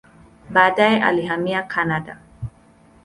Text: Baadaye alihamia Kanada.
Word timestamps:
Baadaye 0.49 0.99
alihamia 1.03 1.63
Kanada. 1.63 2.17